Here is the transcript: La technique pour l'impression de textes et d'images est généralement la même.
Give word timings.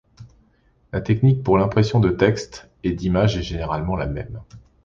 La 0.91 0.99
technique 0.99 1.43
pour 1.43 1.59
l'impression 1.59 1.99
de 1.99 2.09
textes 2.09 2.71
et 2.83 2.93
d'images 2.93 3.37
est 3.37 3.43
généralement 3.43 3.95
la 3.95 4.07
même. 4.07 4.41